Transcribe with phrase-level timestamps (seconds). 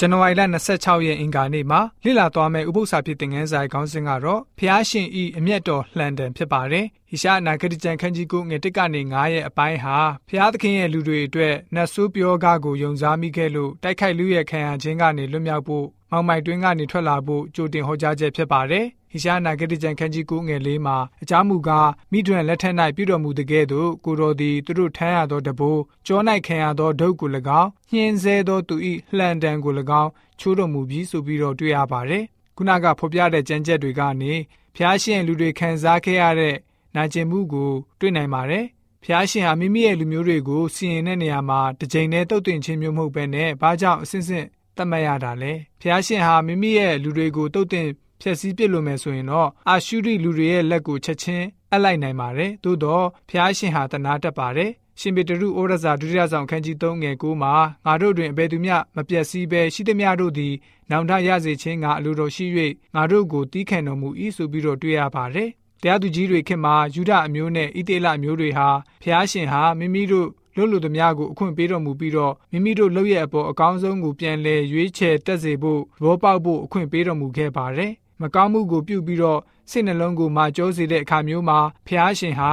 [0.00, 0.42] ဇန်နဝါရီလ
[0.74, 28.74] 26ရက်အင်္ဂါနေ့မှာလိလာသွားမယ့်ဥပုသ္စာဖြစ်တဲ့ငန်းဆိုင်ခေါင်းစဉ်ကတော့ဖျားရှင်ဤအမျက်တော်လှန်တံဖြစ်ပါတယ်။ဟိရှာအနာဂတိကျမ်းခန်းကြီးကိုငွေတစ်ကနေ9ရဲ့အပိုင်းဟာဖျားသခင်ရဲ့လူတွေအတွက်နတ်ဆိုးပြောကားကိုယုံစားမိခဲ့လို့တိုက်ခိုက်လူရဲ့ခံရခြင်းကနေလွတ်မြောက်ဖို့ မောင်မိုက်တွင်းကနေထွက်လာဖို့ကြိုတင်ဟောကြားချက်ဖြစ်ပါတယ်။ဟိရှာနာဂတိကျန်ခန်းကြီးကိုငယ်လေးမှာအကြောင်းမူကားမိထွန်းလက်ထက်၌ပြုတော်မူတဲ့ကဲ့သို့ကိုတော်သည်သူတို့ထမ်းရသောတဘိုးကြော၌ခံရသောဒုတ်ကို၎င်းညှင်းဆဲသောသူ၏
[29.16, 30.10] လှန်တံကို၎င်း
[30.40, 32.24] ချိုးတော်မူပြီးဆိုပြီးတော့တွေ့ရပါတယ်။
[32.56, 34.32] ခုနကဖော်ပြတဲ့ကြံကြက်တွေကနေ
[34.76, 36.56] ဖျားရှင်လူတွေခံစားခဲ့ရတဲ့
[36.96, 37.70] နာကျင်မှုကို
[38.00, 38.64] တွေ့နိုင်ပါတယ်။
[39.04, 44.46] ဖျားရှင်ဟာမိမိရဲ့လူမျိုးတွေကိုစီရင်တဲ့နေရာမှာတစ်ကြိမ်နဲ့တုတ်တင်ခြင်းမျိုးမဟုတ်ဘဲနဲ့ဘာကြောင့်အစစ်စစ်
[44.78, 47.86] တတ်မှတ်ရတာလဲ။ဖျားရှင်ဟာမိမိရဲ့လူတွေကိုတုတ်တင်
[48.20, 57.54] ဖျက်ဆီးပစ်လို့မယ်ဆိုရင်တော့အာရှုရိလူတွေရဲ့လက်ကိုချက်ချင်းအပ်လိုက်နိုင်ပါတယ်။သို့တော့ဖျားရှင်ဟာတနာတတ်ပါတယ်။ရှင်ပေတရုဩရစာဒုတိယဆောင်ခန်းကြီး3ငယ်9မှာ
[57.86, 60.54] ငါတို့တွင်အဘယ်သူမျှမပြတ်စည်းဘဲရှိသမျှတို့သည်
[60.90, 62.46] နောင်တရစေခြင်းကအလိုတော်ရှိ၍
[62.94, 65.50] ငါတို့ကိုတီးခံတော်မူ၏ဆိုပြီးတော့တွေ့ရပါတယ်။
[65.82, 68.68] တရားသူကြီးတွေခင်မှာယူဒအမျိုးနဲ့ဣတေလအမျိုးတွေဟာ
[69.02, 79.40] ဖျားရှင်ဟာမိမိတို့လွတ်လူသမျှကိုအခွင့်ပေးတော်မူပြီးတော့မိမိတို့လုပ်ရအပေါ်အကောင်းဆုံးကိုပြန်လဲရွေးချယ်တက်စေဖို့သဘောပေါက်ဖို့အခွင့်ပေးတော်မူခဲ့ပါတယ်။မကောင်းမှုကိုပြုပြီးတော့
[79.70, 82.52] စိတ်နှလုံးကိုမာကျောစေတဲ့အခါမျိုးမှာဖျားရှင်ဟာ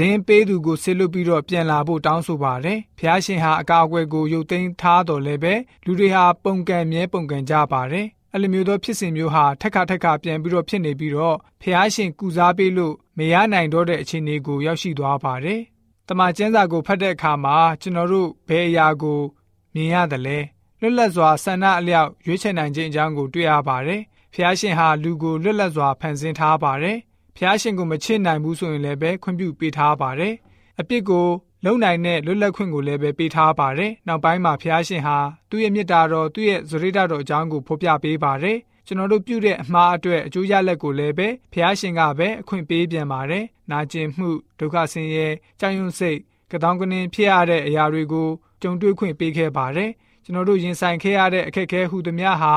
[0.00, 15.71] တည်င်းပေးသူကိုဆစ်လွတ်ပြီးတော့ပြန်လာဖို့တောင်းဆိုပါတယ်။ဖျားရှင်ဟာအကာအကွယ်ကိုရုပ်သိမ်းထားတော်လဲပဲလူတွေဟာပုံကံမြဲပုံကံကြပါတယ်။အဲ့လိုမျိုးသောဖြစ်စဉ်မျိုးဟာထက်ခါထက်ခါပြန်ပြီးတော့ဖြစ်နေပြီးတော့ဖျားရှင်ကုစားပေးလို့မရနိုင်တော့တဲ့အခြေအနေကိုရောက်ရှိသွားပါတယ်။တ
[16.18, 19.20] မန်ကျမ်းစာကိုဖတ်တဲ့အခါမှာကျွန်တော်တို့ဘယ်အရာကို
[19.74, 20.38] မြင်ရတယ်လဲ
[20.80, 24.00] လွတ်လပ်စွာဆန္ဒအလျောက်ရွေးချယ်နိုင်ခြင်းအကြောင်းကိုတွေ့ရပါတယ်။
[24.34, 26.98] ဖျားရှင်ဟာလူကိုလွတ်လပ်စွာဖန်ဆင်းထားပါတယ်။
[27.36, 30.34] ဖျားရှင်ကိုမချစ်နိုင်ဘူးဆိုရင်လည်းပဲခွင့်ပြုပေးထားပါတယ်။
[30.80, 31.26] အပြစ်ကို
[31.64, 35.18] လုံနိုင်တဲ့လွတ်လပ်ခွင့်ကိုလည်းပဲပေးထားပါတယ်။နောက်ပိုင်းမှာဖျားရှင်ဟာ
[35.50, 44.28] သူ့ရဲ့မေတ္တာတော်သူ့ရဲ့ဇရိတတော်အကြောင်းကိုဖော်ပြပေးပါတယ်။ ကျွန်တော်တို့ပြုတဲ့အမှားအတွက်အကျိုးရလက်ကိုလည်းပဲဖျားရှင်ကပဲအခွင့်ပေးပြန်ပါတယ်။နာကျင်မှု
[44.58, 45.26] ဒုက္ခဆင်းရဲ
[45.60, 46.18] ကြောင်ရွံ့စိတ်
[46.50, 48.28] ကတောင်းကနင်းဖြစ်ရတဲ့အရာတွေကို
[48.62, 49.90] ကြုံတွေ့ခွင့်ပေးခဲ့ပါတယ်။
[50.24, 52.54] ကျွန်တော်တို့ရင်ဆိုင်ခဲ့ရတဲ့အခက်အခဲဟုသမျှဟာ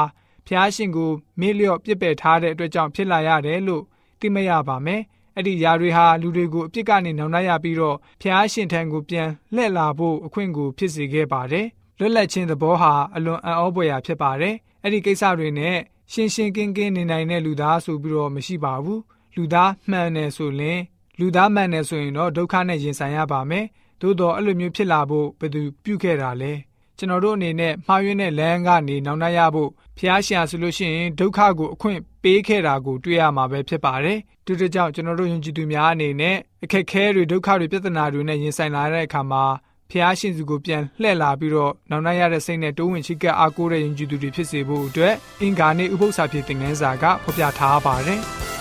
[0.48, 3.84] ဖျားရှင်ကိုမေ့လျော့ပြစ်ပယ်ထားတဲ့အတွက်ကြောင့်ဖြစ်လာရတယ်လို့
[4.20, 5.02] သိမရပါမယ်။
[5.36, 11.66] အဲ့ဒီຢာတွေဟာလူတွေကိုအပြစ်ကနေနောင်တရပြီးတော့ဖျားရှင်ထံကိုပြန်လှည့်လာဖို့အခွင့်ကိုဖြစ်စေခဲ့ပါတယ်။
[12.00, 15.78] လွတ်လပ်ခြင်းသဘောဟာအလွန်အံ့ဩဖွယ်ရာဖြစ်ပါတယ်။အဲ့ဒီကိစ္စတွေနဲ့
[16.12, 19.00] ရှင်းရှင်းကင်းကင်းနေနိုင်တဲ့လူသားဆိုပြီးတော့မရှိပါဘူး။
[19.36, 20.80] လူသားမှန်တယ်ဆိုရင်
[21.20, 23.66] လူသားမှန်တယ်ဆိုရင်တော့ဒုက္ခနဲ့ရင်ဆိုင်ရပါမယ်။
[24.02, 26.54] သို့တော့အဲ့လိုမျိုးဖြစ်လာဖို့ဘယ်သူပြုခဲ့တာလဲ။
[26.98, 39.44] ကျွန်တော်တို့အနေနဲ့မှားယွင်းတဲ့လမ်းကနေနောင်တရဖို့ဖျားရှာဆိုလို့ရှိရင်ဒုက္ခကိုအခွင့်ပေးခဲ့တာကိုတွေ့ရမှာပဲဖြစ်ပါတယ်။ဒီတကြောင်ကျွန်တော်တို့ယုံကြည်သူများအနေနဲ့အခက်ခဲတွေဒုက္ခတွေပြဿနာတွေနဲ့ရင်ဆိုင်လာတဲ့အခါမှာ
[39.92, 48.22] ဖျားရှင်စုကိုပြန်လှည့်လာပြီးတော့နောင်တရတဲ့စိတ်နဲ့တိုးဝင်ချိကအားကိုးတဲ့ယုံကြည်သူတွေဖြစ်စေဖို့အတွက်အင်္ဂါနေ့ဥပုသ္စာဖြစ်တဲ့ငန်းစာကဖော်ပြထားပါတယ်။